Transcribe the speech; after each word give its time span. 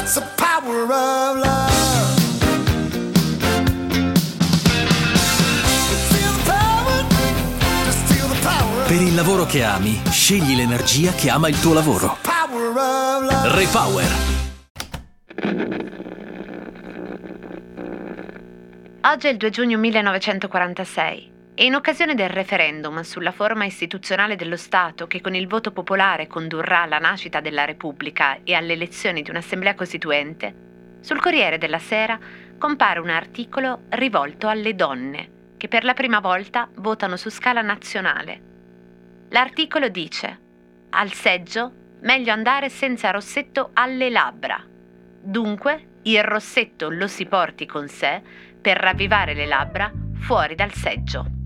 That's 0.00 0.14
the 0.14 0.26
power 0.34 0.84
of 0.84 1.36
love. 1.36 1.70
Feel 6.08 6.32
the 6.32 6.50
power, 6.50 7.04
just 7.84 7.98
feel 8.10 8.26
the 8.26 8.38
power. 8.40 8.86
Per 8.86 9.02
il 9.02 9.14
lavoro 9.14 9.44
che 9.44 9.62
ami, 9.62 10.00
scegli 10.08 10.56
l'energia 10.56 11.12
che 11.12 11.28
ama 11.28 11.48
il 11.48 11.60
tuo 11.60 11.74
lavoro. 11.74 12.16
Power 12.22 12.68
of 12.68 13.30
love. 13.30 13.54
Repower. 13.54 14.10
Oggi 19.02 19.26
è 19.26 19.30
il 19.30 19.36
2 19.36 19.50
giugno 19.50 19.76
1946 19.76 21.29
e 21.60 21.66
in 21.66 21.74
occasione 21.74 22.14
del 22.14 22.30
referendum 22.30 23.02
sulla 23.02 23.32
forma 23.32 23.66
istituzionale 23.66 24.34
dello 24.34 24.56
Stato 24.56 25.06
che 25.06 25.20
con 25.20 25.34
il 25.34 25.46
voto 25.46 25.72
popolare 25.72 26.26
condurrà 26.26 26.80
alla 26.80 26.96
nascita 26.96 27.40
della 27.40 27.66
Repubblica 27.66 28.38
e 28.44 28.54
alle 28.54 28.72
elezioni 28.72 29.20
di 29.20 29.28
un'assemblea 29.28 29.74
costituente, 29.74 30.54
sul 31.00 31.20
Corriere 31.20 31.58
della 31.58 31.78
Sera 31.78 32.18
compare 32.56 32.98
un 32.98 33.10
articolo 33.10 33.82
rivolto 33.90 34.48
alle 34.48 34.74
donne 34.74 35.32
che 35.58 35.68
per 35.68 35.84
la 35.84 35.92
prima 35.92 36.20
volta 36.20 36.66
votano 36.76 37.18
su 37.18 37.28
scala 37.28 37.60
nazionale. 37.60 38.40
L'articolo 39.28 39.90
dice: 39.90 40.38
Al 40.88 41.12
seggio 41.12 41.72
meglio 42.00 42.32
andare 42.32 42.70
senza 42.70 43.10
rossetto 43.10 43.72
alle 43.74 44.08
labbra. 44.08 44.64
Dunque, 44.66 45.98
il 46.04 46.24
rossetto 46.24 46.88
lo 46.88 47.06
si 47.06 47.26
porti 47.26 47.66
con 47.66 47.86
sé 47.86 48.22
per 48.58 48.78
ravvivare 48.78 49.34
le 49.34 49.44
labbra 49.44 49.92
fuori 50.20 50.54
dal 50.54 50.72
seggio. 50.72 51.39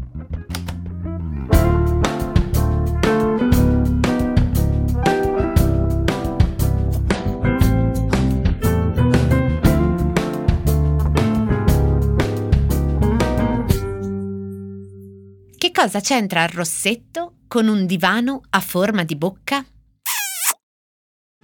Cosa 15.85 16.01
c'entra 16.01 16.45
il 16.45 16.49
rossetto 16.49 17.40
con 17.46 17.68
un 17.68 17.85
divano 17.85 18.40
a 18.49 18.60
forma 18.60 19.04
di 19.04 19.16
bocca? 19.16 19.63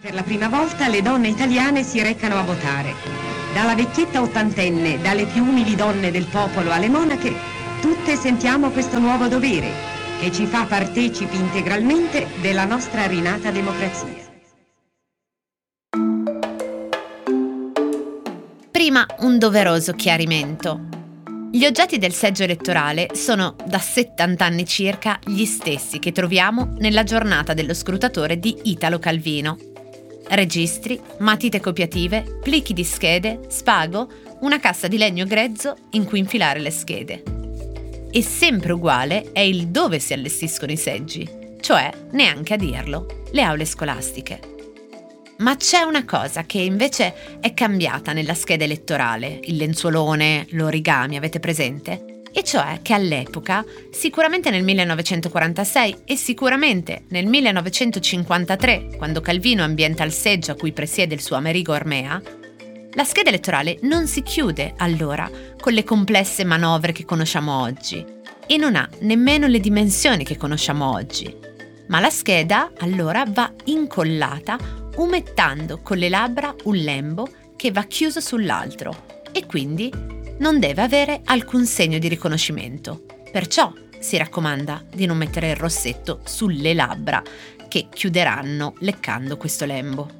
Per 0.00 0.14
la 0.14 0.22
prima 0.22 0.48
volta 0.48 0.88
le 0.88 1.02
donne 1.02 1.28
italiane 1.28 1.82
si 1.82 2.00
recano 2.00 2.38
a 2.38 2.42
votare. 2.42 2.94
Dalla 3.52 3.74
vecchietta 3.74 4.22
ottantenne, 4.22 4.98
dalle 5.02 5.26
più 5.26 5.44
umili 5.44 5.74
donne 5.74 6.10
del 6.10 6.24
popolo 6.24 6.70
alle 6.70 6.88
monache, 6.88 7.34
tutte 7.82 8.16
sentiamo 8.16 8.70
questo 8.70 8.98
nuovo 8.98 9.28
dovere 9.28 9.70
che 10.20 10.32
ci 10.32 10.46
fa 10.46 10.64
partecipi 10.64 11.36
integralmente 11.36 12.26
della 12.40 12.64
nostra 12.64 13.06
rinata 13.06 13.50
democrazia. 13.50 14.24
Prima 18.70 19.06
un 19.18 19.38
doveroso 19.38 19.92
chiarimento. 19.92 20.99
Gli 21.52 21.64
oggetti 21.64 21.98
del 21.98 22.12
seggio 22.12 22.44
elettorale 22.44 23.08
sono 23.14 23.56
da 23.66 23.80
70 23.80 24.44
anni 24.44 24.64
circa 24.64 25.18
gli 25.26 25.44
stessi 25.44 25.98
che 25.98 26.12
troviamo 26.12 26.74
nella 26.78 27.02
giornata 27.02 27.54
dello 27.54 27.74
scrutatore 27.74 28.38
di 28.38 28.56
Italo 28.64 29.00
Calvino. 29.00 29.58
Registri, 30.28 31.00
matite 31.18 31.58
copiative, 31.58 32.38
plichi 32.40 32.72
di 32.72 32.84
schede, 32.84 33.40
spago, 33.48 34.08
una 34.42 34.60
cassa 34.60 34.86
di 34.86 34.96
legno 34.96 35.26
grezzo 35.26 35.74
in 35.90 36.04
cui 36.04 36.20
infilare 36.20 36.60
le 36.60 36.70
schede. 36.70 37.22
E 38.12 38.22
sempre 38.22 38.72
uguale 38.72 39.32
è 39.32 39.40
il 39.40 39.68
dove 39.68 39.98
si 39.98 40.12
allestiscono 40.12 40.70
i 40.70 40.76
seggi, 40.76 41.28
cioè, 41.60 41.90
neanche 42.12 42.54
a 42.54 42.58
dirlo, 42.58 43.24
le 43.32 43.42
aule 43.42 43.64
scolastiche. 43.64 44.59
Ma 45.40 45.56
c'è 45.56 45.80
una 45.80 46.04
cosa 46.04 46.44
che 46.44 46.58
invece 46.58 47.40
è 47.40 47.54
cambiata 47.54 48.12
nella 48.12 48.34
scheda 48.34 48.64
elettorale, 48.64 49.40
il 49.44 49.56
lenzuolone, 49.56 50.46
l'origami, 50.50 51.16
avete 51.16 51.40
presente? 51.40 52.20
E 52.30 52.44
cioè 52.44 52.80
che 52.82 52.92
all'epoca, 52.92 53.64
sicuramente 53.90 54.50
nel 54.50 54.62
1946 54.62 56.02
e 56.04 56.16
sicuramente 56.16 57.04
nel 57.08 57.26
1953, 57.26 58.96
quando 58.98 59.22
Calvino 59.22 59.64
ambienta 59.64 60.04
il 60.04 60.12
seggio 60.12 60.52
a 60.52 60.56
cui 60.56 60.72
presiede 60.72 61.14
il 61.14 61.22
suo 61.22 61.36
Amerigo 61.36 61.72
Ormea, 61.72 62.20
la 62.92 63.04
scheda 63.04 63.30
elettorale 63.30 63.78
non 63.82 64.06
si 64.06 64.22
chiude 64.22 64.74
allora 64.76 65.30
con 65.58 65.72
le 65.72 65.84
complesse 65.84 66.44
manovre 66.44 66.92
che 66.92 67.06
conosciamo 67.06 67.62
oggi 67.62 68.04
e 68.46 68.56
non 68.58 68.76
ha 68.76 68.86
nemmeno 69.00 69.46
le 69.46 69.58
dimensioni 69.58 70.22
che 70.22 70.36
conosciamo 70.36 70.90
oggi. 70.90 71.34
Ma 71.88 71.98
la 71.98 72.10
scheda 72.10 72.72
allora 72.78 73.24
va 73.26 73.50
incollata 73.64 74.79
umettando 75.00 75.80
con 75.80 75.96
le 75.96 76.08
labbra 76.08 76.54
un 76.64 76.76
lembo 76.76 77.26
che 77.56 77.72
va 77.72 77.84
chiuso 77.84 78.20
sull'altro 78.20 79.22
e 79.32 79.46
quindi 79.46 79.90
non 80.38 80.58
deve 80.58 80.82
avere 80.82 81.22
alcun 81.24 81.64
segno 81.64 81.98
di 81.98 82.08
riconoscimento. 82.08 83.04
Perciò 83.30 83.72
si 83.98 84.16
raccomanda 84.16 84.84
di 84.92 85.06
non 85.06 85.16
mettere 85.16 85.50
il 85.50 85.56
rossetto 85.56 86.20
sulle 86.24 86.74
labbra 86.74 87.22
che 87.68 87.88
chiuderanno 87.90 88.74
leccando 88.80 89.36
questo 89.36 89.64
lembo. 89.64 90.18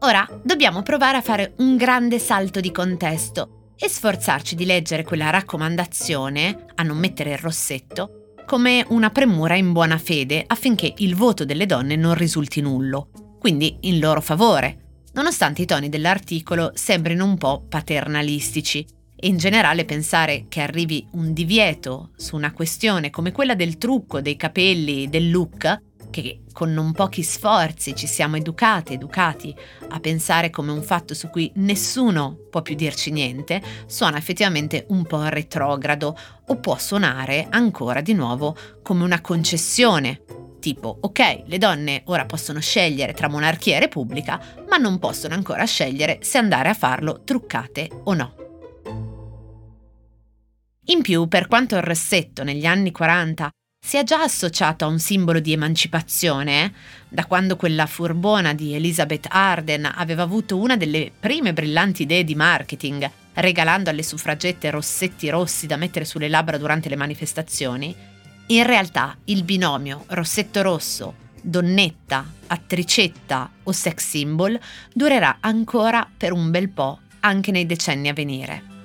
Ora 0.00 0.26
dobbiamo 0.42 0.82
provare 0.82 1.16
a 1.16 1.22
fare 1.22 1.54
un 1.56 1.76
grande 1.76 2.18
salto 2.18 2.60
di 2.60 2.70
contesto 2.70 3.65
e 3.78 3.88
sforzarci 3.88 4.54
di 4.54 4.64
leggere 4.64 5.04
quella 5.04 5.30
raccomandazione 5.30 6.66
a 6.74 6.82
non 6.82 6.98
mettere 6.98 7.32
il 7.32 7.38
rossetto 7.38 8.22
come 8.46 8.84
una 8.90 9.10
premura 9.10 9.56
in 9.56 9.72
buona 9.72 9.98
fede 9.98 10.44
affinché 10.46 10.94
il 10.98 11.16
voto 11.16 11.44
delle 11.44 11.66
donne 11.66 11.96
non 11.96 12.14
risulti 12.14 12.60
nullo, 12.60 13.10
quindi 13.40 13.78
in 13.82 13.98
loro 13.98 14.20
favore, 14.20 15.02
nonostante 15.14 15.62
i 15.62 15.66
toni 15.66 15.88
dell'articolo 15.88 16.70
sembrino 16.74 17.24
un 17.24 17.36
po' 17.36 17.64
paternalistici. 17.68 18.86
E 19.18 19.28
in 19.28 19.38
generale 19.38 19.84
pensare 19.84 20.44
che 20.46 20.60
arrivi 20.60 21.06
un 21.12 21.32
divieto 21.32 22.10
su 22.16 22.36
una 22.36 22.52
questione 22.52 23.10
come 23.10 23.32
quella 23.32 23.54
del 23.54 23.78
trucco, 23.78 24.20
dei 24.20 24.36
capelli, 24.36 25.08
del 25.08 25.30
look, 25.30 25.82
che 26.22 26.40
con 26.52 26.72
non 26.72 26.92
pochi 26.92 27.22
sforzi 27.22 27.94
ci 27.94 28.06
siamo 28.06 28.36
educate, 28.36 28.94
educati 28.94 29.54
a 29.88 30.00
pensare 30.00 30.50
come 30.50 30.72
un 30.72 30.82
fatto 30.82 31.14
su 31.14 31.28
cui 31.28 31.50
nessuno 31.56 32.38
può 32.50 32.62
più 32.62 32.74
dirci 32.74 33.10
niente, 33.10 33.62
suona 33.86 34.16
effettivamente 34.16 34.86
un 34.88 35.04
po' 35.04 35.22
retrogrado 35.28 36.16
o 36.46 36.56
può 36.56 36.78
suonare 36.78 37.46
ancora 37.50 38.00
di 38.00 38.14
nuovo 38.14 38.56
come 38.82 39.04
una 39.04 39.20
concessione. 39.20 40.22
Tipo, 40.58 40.96
ok, 41.00 41.42
le 41.46 41.58
donne 41.58 42.02
ora 42.06 42.24
possono 42.24 42.60
scegliere 42.60 43.12
tra 43.12 43.28
monarchia 43.28 43.76
e 43.76 43.80
repubblica, 43.80 44.40
ma 44.68 44.78
non 44.78 44.98
possono 44.98 45.34
ancora 45.34 45.64
scegliere 45.64 46.18
se 46.22 46.38
andare 46.38 46.70
a 46.70 46.74
farlo 46.74 47.22
truccate 47.24 47.88
o 48.04 48.14
no. 48.14 48.34
In 50.86 51.02
più, 51.02 51.28
per 51.28 51.48
quanto 51.48 51.76
il 51.76 51.82
rossetto 51.82 52.42
negli 52.42 52.64
anni 52.64 52.90
40 52.92 53.50
si 53.86 53.98
è 53.98 54.02
già 54.02 54.20
associato 54.20 54.84
a 54.84 54.88
un 54.88 54.98
simbolo 54.98 55.38
di 55.38 55.52
emancipazione, 55.52 56.72
da 57.08 57.24
quando 57.24 57.54
quella 57.54 57.86
furbona 57.86 58.52
di 58.52 58.74
Elizabeth 58.74 59.28
Arden 59.30 59.88
aveva 59.94 60.24
avuto 60.24 60.56
una 60.56 60.76
delle 60.76 61.12
prime 61.16 61.52
brillanti 61.52 62.02
idee 62.02 62.24
di 62.24 62.34
marketing, 62.34 63.08
regalando 63.34 63.88
alle 63.88 64.02
suffragette 64.02 64.70
rossetti 64.70 65.28
rossi 65.28 65.68
da 65.68 65.76
mettere 65.76 66.04
sulle 66.04 66.28
labbra 66.28 66.58
durante 66.58 66.88
le 66.88 66.96
manifestazioni, 66.96 67.94
in 68.46 68.66
realtà 68.66 69.16
il 69.26 69.44
binomio 69.44 70.02
rossetto 70.08 70.62
rosso, 70.62 71.14
donnetta, 71.40 72.28
attricetta 72.48 73.48
o 73.62 73.70
sex 73.70 74.04
symbol 74.04 74.58
durerà 74.92 75.36
ancora 75.38 76.10
per 76.16 76.32
un 76.32 76.50
bel 76.50 76.70
po' 76.70 76.98
anche 77.20 77.52
nei 77.52 77.66
decenni 77.66 78.08
a 78.08 78.12
venire. 78.12 78.75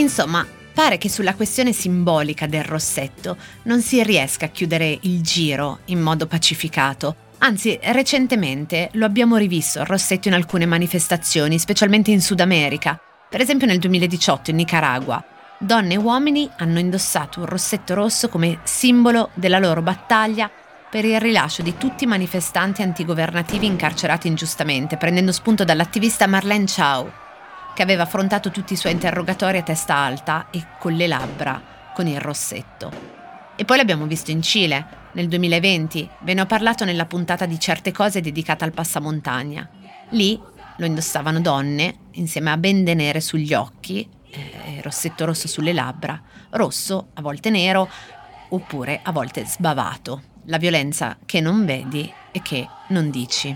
Insomma, 0.00 0.46
pare 0.72 0.96
che 0.96 1.10
sulla 1.10 1.34
questione 1.34 1.72
simbolica 1.72 2.46
del 2.46 2.64
rossetto 2.64 3.36
non 3.64 3.82
si 3.82 4.02
riesca 4.02 4.46
a 4.46 4.48
chiudere 4.48 4.98
il 5.02 5.20
giro 5.20 5.80
in 5.86 6.00
modo 6.00 6.26
pacificato. 6.26 7.28
Anzi, 7.38 7.78
recentemente 7.82 8.88
lo 8.94 9.04
abbiamo 9.04 9.36
rivisto 9.36 9.80
il 9.80 9.86
rossetto 9.86 10.28
in 10.28 10.34
alcune 10.34 10.64
manifestazioni, 10.64 11.58
specialmente 11.58 12.10
in 12.10 12.22
Sud 12.22 12.40
America. 12.40 12.98
Per 13.28 13.42
esempio 13.42 13.66
nel 13.66 13.78
2018 13.78 14.50
in 14.50 14.56
Nicaragua. 14.56 15.22
Donne 15.58 15.94
e 15.94 15.98
uomini 15.98 16.48
hanno 16.56 16.78
indossato 16.78 17.40
un 17.40 17.46
rossetto 17.46 17.92
rosso 17.92 18.30
come 18.30 18.60
simbolo 18.62 19.28
della 19.34 19.58
loro 19.58 19.82
battaglia 19.82 20.50
per 20.90 21.04
il 21.04 21.20
rilascio 21.20 21.60
di 21.60 21.76
tutti 21.76 22.04
i 22.04 22.06
manifestanti 22.06 22.80
antigovernativi 22.80 23.66
incarcerati 23.66 24.28
ingiustamente, 24.28 24.96
prendendo 24.96 25.30
spunto 25.30 25.62
dall'attivista 25.64 26.26
Marlene 26.26 26.64
Chao, 26.64 27.12
che 27.74 27.82
aveva 27.82 28.02
affrontato 28.02 28.50
tutti 28.50 28.72
i 28.72 28.76
suoi 28.76 28.92
interrogatori 28.92 29.58
a 29.58 29.62
testa 29.62 29.96
alta 29.96 30.48
e 30.50 30.64
con 30.78 30.92
le 30.92 31.06
labbra 31.06 31.62
con 31.94 32.06
il 32.06 32.20
rossetto. 32.20 32.90
E 33.56 33.64
poi 33.64 33.76
l'abbiamo 33.76 34.06
visto 34.06 34.30
in 34.30 34.42
Cile, 34.42 34.98
nel 35.12 35.28
2020. 35.28 36.08
Ve 36.20 36.34
ne 36.34 36.40
ho 36.40 36.46
parlato 36.46 36.84
nella 36.84 37.06
puntata 37.06 37.46
di 37.46 37.58
certe 37.58 37.92
cose 37.92 38.20
dedicata 38.20 38.64
al 38.64 38.72
passamontagna. 38.72 39.68
Lì 40.10 40.40
lo 40.76 40.86
indossavano 40.86 41.40
donne, 41.40 41.96
insieme 42.12 42.50
a 42.50 42.56
bende 42.56 42.94
nere 42.94 43.20
sugli 43.20 43.52
occhi, 43.52 44.08
eh, 44.30 44.80
rossetto 44.82 45.26
rosso 45.26 45.46
sulle 45.46 45.72
labbra, 45.72 46.20
rosso, 46.50 47.08
a 47.14 47.20
volte 47.20 47.50
nero, 47.50 47.88
oppure 48.48 49.00
a 49.02 49.12
volte 49.12 49.44
sbavato. 49.44 50.22
La 50.44 50.56
violenza 50.56 51.18
che 51.26 51.40
non 51.40 51.66
vedi 51.66 52.10
e 52.32 52.40
che 52.40 52.66
non 52.88 53.10
dici. 53.10 53.54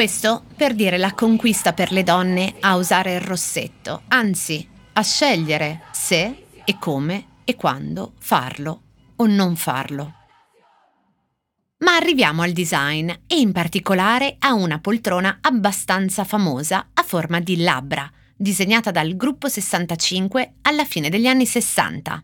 Questo 0.00 0.44
per 0.56 0.74
dire 0.74 0.96
la 0.96 1.12
conquista 1.12 1.74
per 1.74 1.92
le 1.92 2.02
donne 2.02 2.54
a 2.60 2.76
usare 2.76 3.16
il 3.16 3.20
rossetto, 3.20 4.04
anzi 4.08 4.66
a 4.94 5.02
scegliere 5.02 5.82
se 5.92 6.46
e 6.64 6.78
come 6.78 7.26
e 7.44 7.54
quando 7.54 8.14
farlo 8.18 8.80
o 9.16 9.26
non 9.26 9.56
farlo. 9.56 10.14
Ma 11.80 11.96
arriviamo 11.96 12.40
al 12.40 12.52
design 12.52 13.10
e 13.10 13.40
in 13.40 13.52
particolare 13.52 14.36
a 14.38 14.54
una 14.54 14.78
poltrona 14.78 15.36
abbastanza 15.42 16.24
famosa 16.24 16.88
a 16.94 17.02
forma 17.02 17.38
di 17.38 17.58
labbra, 17.58 18.10
disegnata 18.34 18.90
dal 18.90 19.14
gruppo 19.16 19.50
65 19.50 20.54
alla 20.62 20.86
fine 20.86 21.10
degli 21.10 21.26
anni 21.26 21.44
60. 21.44 22.22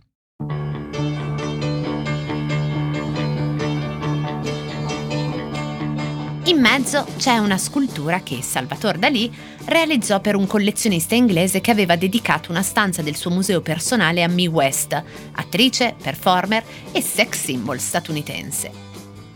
In 6.47 6.61
mezzo 6.61 7.05
c'è 7.17 7.39
una 7.39 7.59
scultura 7.59 8.21
che 8.21 8.41
Salvatore 8.41 9.01
Dalì 9.01 9.35
realizzò 9.65 10.21
per 10.21 10.37
un 10.37 10.47
collezionista 10.47 11.17
inglese 11.17 11.61
che 11.61 11.73
aveva 11.73 11.97
dedicato 11.97 12.53
una 12.53 12.63
stanza 12.63 13.03
del 13.03 13.17
suo 13.17 13.33
museo 13.33 13.61
personale 13.63 14.23
a 14.23 14.29
Mae 14.29 14.47
West, 14.47 15.03
attrice, 15.33 15.97
performer 16.01 16.63
e 16.93 17.03
sex 17.03 17.43
symbol 17.47 17.81
statunitense. 17.81 18.71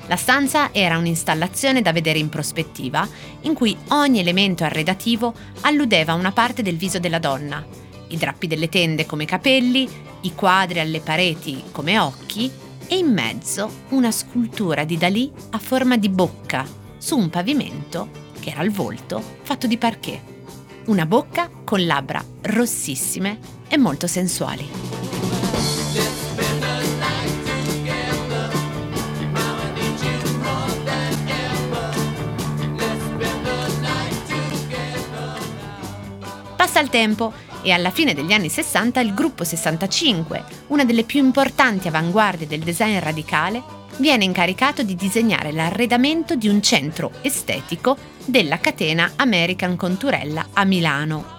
La 0.07 0.15
stanza 0.15 0.73
era 0.73 0.99
un'installazione 0.99 1.83
da 1.83 1.91
vedere 1.91 2.21
in 2.21 2.29
prospettiva, 2.29 3.09
in 3.41 3.55
cui 3.55 3.77
ogni 3.89 4.21
elemento 4.21 4.63
arredativo 4.63 5.35
alludeva 5.63 6.13
a 6.13 6.17
una 6.17 6.31
parte 6.31 6.63
del 6.63 6.77
viso 6.77 7.01
della 7.01 7.19
donna, 7.19 7.67
i 8.07 8.17
drappi 8.17 8.47
delle 8.47 8.69
tende 8.69 9.05
come 9.05 9.25
capelli, 9.25 9.89
i 10.21 10.35
quadri 10.37 10.79
alle 10.79 11.01
pareti 11.01 11.61
come 11.73 11.99
occhi 11.99 12.49
e 12.87 12.97
in 12.97 13.13
mezzo 13.13 13.69
una 13.89 14.13
scultura 14.13 14.85
di 14.85 14.97
Dalì 14.97 15.29
a 15.51 15.59
forma 15.59 15.97
di 15.97 16.09
bocca 16.09 16.79
su 17.01 17.17
un 17.17 17.31
pavimento, 17.31 18.11
che 18.39 18.51
era 18.51 18.63
il 18.63 18.71
volto, 18.71 19.23
fatto 19.43 19.67
di 19.67 19.79
parquet. 19.79 20.21
Una 20.87 21.07
bocca 21.07 21.49
con 21.65 21.85
labbra 21.87 22.23
rossissime 22.43 23.39
e 23.69 23.79
molto 23.79 24.07
sensuali. 24.07 24.69
Passa 36.55 36.81
il 36.81 36.91
tempo 36.91 37.33
e 37.63 37.73
alla 37.73 37.91
fine 37.91 38.15
degli 38.15 38.33
anni 38.33 38.49
60 38.49 39.01
il 39.01 39.15
gruppo 39.15 39.45
65, 39.45 40.45
una 40.69 40.85
delle 40.85 41.05
più 41.05 41.23
importanti 41.23 41.89
avanguardie 41.89 42.47
del 42.47 42.61
design 42.61 42.99
radicale, 42.99 43.63
viene 43.97 44.25
incaricato 44.25 44.83
di 44.83 44.95
disegnare 44.95 45.53
l'arredamento 45.53 46.35
di 46.35 46.49
un 46.49 46.63
centro 46.63 47.13
estetico 47.23 47.97
della 48.25 48.59
catena 48.59 49.13
American 49.17 49.77
Conturella 49.77 50.49
a 50.53 50.65
Milano. 50.65 51.39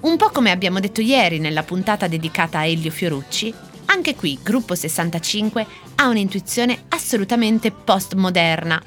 Un 0.00 0.16
po' 0.16 0.30
come 0.30 0.50
abbiamo 0.50 0.80
detto 0.80 1.00
ieri 1.00 1.38
nella 1.38 1.62
puntata 1.62 2.08
dedicata 2.08 2.58
a 2.58 2.66
Elio 2.66 2.90
Fiorucci, 2.90 3.52
anche 3.86 4.14
qui 4.14 4.38
Gruppo 4.42 4.74
65 4.74 5.66
ha 5.96 6.08
un'intuizione 6.08 6.84
assolutamente 6.88 7.70
postmoderna. 7.70 8.82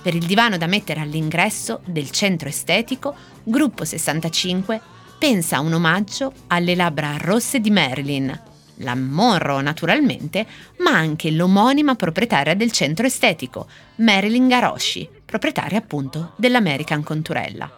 Per 0.00 0.14
il 0.14 0.24
divano 0.24 0.56
da 0.56 0.66
mettere 0.66 1.00
all'ingresso 1.00 1.80
del 1.84 2.10
centro 2.10 2.48
estetico, 2.48 3.14
Gruppo 3.42 3.84
65 3.84 4.80
pensa 5.18 5.56
a 5.56 5.60
un 5.60 5.72
omaggio 5.72 6.32
alle 6.46 6.76
labbra 6.76 7.16
rosse 7.18 7.58
di 7.60 7.70
Marilyn, 7.70 8.40
la 8.76 8.94
Monroe 8.94 9.62
naturalmente, 9.62 10.46
ma 10.78 10.92
anche 10.92 11.32
l'omonima 11.32 11.96
proprietaria 11.96 12.54
del 12.54 12.70
centro 12.70 13.06
estetico, 13.06 13.66
Marilyn 13.96 14.46
Garoshi, 14.46 15.08
proprietaria 15.24 15.78
appunto 15.78 16.34
dell'American 16.36 17.02
Conturella. 17.02 17.68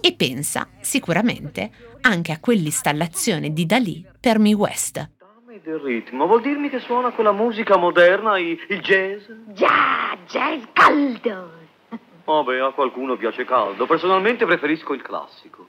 E 0.00 0.12
pensa 0.12 0.68
sicuramente 0.80 1.70
anche 2.02 2.32
a 2.32 2.38
quell'installazione 2.38 3.54
di 3.54 3.64
Dalì 3.64 4.04
per 4.20 4.38
Mi 4.38 4.52
West. 4.52 5.10
Del 5.62 5.78
ritmo, 5.78 6.26
vuol 6.26 6.42
dirmi 6.42 6.68
che 6.68 6.80
suona 6.80 7.12
quella 7.12 7.32
musica 7.32 7.78
moderna, 7.78 8.38
il 8.38 8.58
jazz? 8.82 9.22
Già, 9.54 10.18
jazz 10.26 10.62
caldo. 10.74 11.52
Vabbè, 12.24 12.58
a 12.58 12.72
qualcuno 12.72 13.16
piace 13.16 13.46
caldo. 13.46 13.86
Personalmente 13.86 14.44
preferisco 14.44 14.92
il 14.92 15.00
classico. 15.00 15.68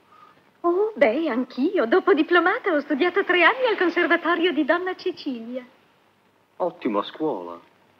Oh, 0.60 0.92
beh, 0.94 1.28
anch'io. 1.28 1.86
Dopo 1.86 2.12
diplomata 2.14 2.72
ho 2.72 2.80
studiato 2.80 3.24
tre 3.24 3.42
anni 3.44 3.66
al 3.70 3.76
Conservatorio 3.76 4.52
di 4.52 4.64
Donna 4.64 4.94
Cecilia. 4.96 5.64
Ottima 6.56 7.02
scuola. 7.02 7.58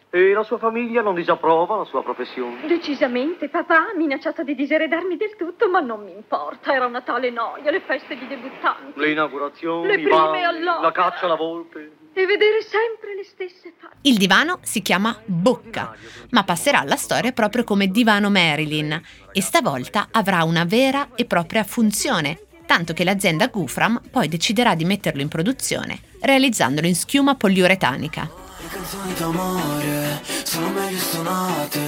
E 0.08 0.32
la 0.32 0.44
sua 0.44 0.56
famiglia 0.56 1.03
non 1.03 1.14
disapprova 1.14 1.76
la 1.76 1.85
sua 1.85 2.03
professione? 2.03 2.67
Decisamente, 2.67 3.49
papà 3.49 3.91
ha 3.91 3.94
minacciato 3.94 4.43
di 4.44 4.55
diseredarmi 4.55 5.17
del 5.17 5.37
tutto, 5.37 5.69
ma 5.69 5.81
non 5.81 6.05
mi 6.05 6.12
importa. 6.12 6.73
Era 6.73 6.87
una 6.87 7.03
tale 7.03 7.31
noia, 7.31 7.70
le 7.70 7.81
feste 7.81 8.17
di 8.17 8.26
debuttanti. 8.26 8.99
Le 8.99 9.11
inaugurazioni, 9.11 9.87
Le 9.88 9.99
prime 10.00 10.44
all'opera. 10.44 10.81
la 10.81 10.93
caccia 10.93 11.26
alla 11.26 11.35
volpe. 11.35 11.91
E 12.14 12.25
vedere 12.25 12.62
sempre 12.62 13.14
le 13.14 13.25
stesse 13.25 13.75
facce. 13.76 13.97
Il 14.03 14.17
divano 14.17 14.58
si 14.62 14.81
chiama 14.81 15.14
Bocca, 15.26 15.94
ma 16.31 16.44
passerà 16.44 16.79
alla 16.81 16.97
storia 16.97 17.32
proprio 17.32 17.62
come 17.62 17.88
divano 17.88 18.31
Marilyn 18.31 18.99
e 19.32 19.43
stavolta 19.43 20.08
avrà 20.12 20.44
una 20.44 20.64
vera 20.64 21.08
e 21.14 21.26
propria 21.26 21.62
funzione, 21.62 22.45
tanto 22.66 22.92
che 22.92 23.04
l'azienda 23.04 23.46
Gufram 23.46 24.00
poi 24.10 24.28
deciderà 24.28 24.74
di 24.74 24.84
metterlo 24.84 25.22
in 25.22 25.28
produzione, 25.28 26.00
realizzandolo 26.20 26.86
in 26.86 26.96
schiuma 26.96 27.34
poliuretanica. 27.36 28.30
Le 28.60 28.68
canzoni 28.68 29.14
d'amore 29.14 30.20
sono 30.42 30.68
meglio 30.70 30.98
suonate, 30.98 31.80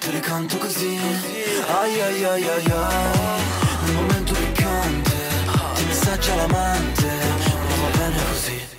te 0.00 0.10
le 0.10 0.20
canto 0.20 0.56
così. 0.56 0.96
Ai 1.66 2.00
ai 2.00 2.24
ai 2.24 2.42
ai 2.42 2.64
ai, 2.70 3.42
nel 3.84 3.94
momento 3.94 4.32
piccante, 4.32 5.12
ti 5.74 5.84
messaggia 5.84 6.34
l'amante, 6.34 7.06
ma 7.06 7.74
va 7.76 7.98
bene 7.98 8.24
così. 8.30 8.72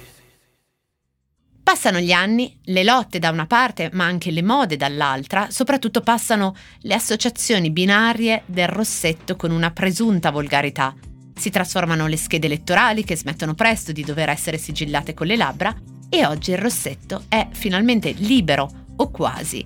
Passano 1.62 2.00
gli 2.00 2.12
anni, 2.12 2.60
le 2.66 2.84
lotte 2.84 3.20
da 3.20 3.30
una 3.30 3.48
parte, 3.48 3.90
ma 3.94 4.06
anche 4.06 4.32
le 4.32 4.44
mode 4.44 4.78
dall'altra, 4.78 5.48
soprattutto 5.50 6.02
passano 6.02 6.56
le 6.82 6.94
associazioni 6.94 7.72
binarie 7.72 8.44
del 8.46 8.68
rossetto 8.68 9.36
con 9.36 9.52
una 9.52 9.72
presunta 9.72 10.32
volgarità. 10.32 10.94
Si 11.38 11.50
trasformano 11.50 12.08
le 12.08 12.18
schede 12.18 12.48
elettorali 12.48 13.04
che 13.04 13.18
smettono 13.18 13.54
presto 13.54 13.92
di 13.92 14.04
dover 14.04 14.30
essere 14.30 14.58
sigillate 14.58 15.14
con 15.14 15.28
le 15.28 15.36
labbra 15.36 15.76
e 16.10 16.26
oggi 16.26 16.52
il 16.52 16.58
rossetto 16.58 17.26
è 17.28 17.48
finalmente 17.52 18.12
libero, 18.12 18.70
o 18.98 19.12
quasi, 19.12 19.66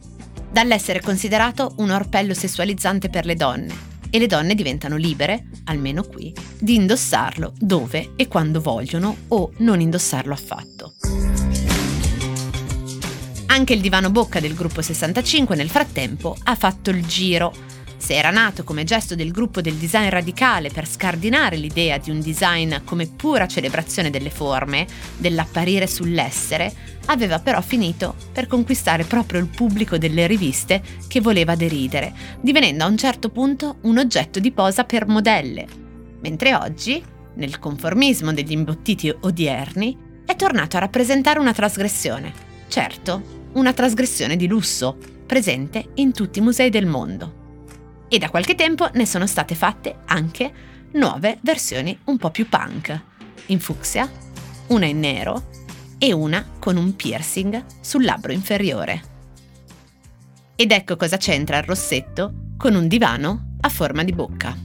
dall'essere 0.52 1.02
considerato 1.02 1.74
un 1.78 1.92
orpello 1.92 2.34
sessualizzante 2.34 3.10
per 3.10 3.26
le 3.26 3.36
donne 3.36 3.88
e 4.10 4.18
le 4.18 4.28
donne 4.28 4.56
diventano 4.56 4.96
libere, 4.98 5.46
almeno 5.66 6.04
qui, 6.04 6.34
di 6.58 6.76
indossarlo 6.76 7.54
dove 7.60 8.14
e 8.16 8.28
quando 8.28 8.60
vogliono 8.60 9.16
o 9.28 9.52
non 9.58 9.80
indossarlo 9.80 10.34
affatto. 10.34 10.96
Anche 13.48 13.74
il 13.74 13.82
divano 13.82 14.10
bocca 14.10 14.40
del 14.40 14.54
gruppo 14.54 14.82
65 14.82 15.56
nel 15.56 15.70
frattempo 15.70 16.36
ha 16.44 16.56
fatto 16.56 16.90
il 16.90 17.06
giro. 17.06 17.54
Se 18.00 18.16
era 18.16 18.32
nato 18.32 18.64
come 18.64 18.86
gesto 18.86 19.14
del 19.14 19.30
gruppo 19.30 19.60
del 19.60 19.76
design 19.76 20.08
radicale 20.08 20.70
per 20.70 20.88
scardinare 20.88 21.58
l'idea 21.58 21.98
di 21.98 22.10
un 22.10 22.22
design 22.22 22.76
come 22.86 23.08
pura 23.08 23.46
celebrazione 23.46 24.10
delle 24.10 24.30
forme, 24.30 24.88
dell'apparire 25.18 25.86
sull'essere, 25.86 26.74
aveva 27.08 27.40
però 27.40 27.62
finito 27.62 28.16
per 28.32 28.48
conquistare 28.48 29.04
proprio 29.04 29.42
il 29.42 29.48
pubblico 29.48 29.98
delle 29.98 30.28
riviste 30.28 30.82
che 31.08 31.20
voleva 31.20 31.56
deridere, 31.56 32.14
divenendo 32.42 32.86
a 32.86 32.88
un 32.88 32.98
certo 32.98 33.30
punto 33.30 33.78
un 33.82 33.98
oggetto 33.98 34.40
di 34.40 34.52
posa 34.52 34.86
per 34.86 35.06
modelle. 35.06 35.68
Mentre 36.22 36.56
oggi, 36.56 37.04
nel 37.36 37.60
conformismo 37.60 38.34
degli 38.34 38.54
imbottiti 38.54 39.14
odierni, 39.22 40.24
è 40.26 40.36
tornato 40.36 40.78
a 40.78 40.80
rappresentare 40.80 41.38
una 41.38 41.54
trasgressione. 41.54 42.32
Certo, 42.70 43.48
una 43.54 43.74
trasgressione 43.74 44.38
di 44.38 44.48
lusso, 44.48 44.98
presente 45.26 45.90
in 45.96 46.14
tutti 46.14 46.40
i 46.40 46.42
musei 46.42 46.70
del 46.70 46.86
mondo. 46.86 47.39
E 48.12 48.18
da 48.18 48.32
qualche 48.32 48.56
tempo 48.56 48.90
ne 48.94 49.06
sono 49.06 49.28
state 49.28 49.54
fatte 49.54 50.00
anche 50.06 50.52
nuove 50.94 51.38
versioni 51.42 51.96
un 52.06 52.18
po' 52.18 52.32
più 52.32 52.50
punk, 52.50 53.00
in 53.48 53.60
fucsia, 53.60 54.10
una 54.70 54.88
in 54.88 55.00
nero 55.00 55.50
e 56.00 56.12
una 56.12 56.44
con 56.58 56.76
un 56.76 56.96
piercing 56.96 57.64
sul 57.80 58.04
labbro 58.04 58.32
inferiore. 58.32 59.04
Ed 60.56 60.72
ecco 60.72 60.96
cosa 60.96 61.18
c'entra 61.18 61.60
il 61.60 61.64
rossetto 61.66 62.34
con 62.58 62.74
un 62.74 62.88
divano 62.88 63.58
a 63.62 63.70
forma 63.70 64.04
di 64.04 64.12
bocca. 64.12 64.58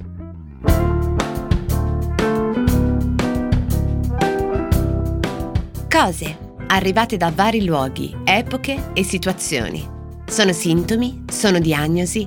Cose 5.90 6.38
arrivate 6.68 7.18
da 7.18 7.30
vari 7.30 7.62
luoghi, 7.62 8.16
epoche 8.24 8.92
e 8.94 9.04
situazioni. 9.04 9.86
Sono 10.26 10.52
sintomi, 10.52 11.24
sono 11.30 11.58
diagnosi 11.58 12.26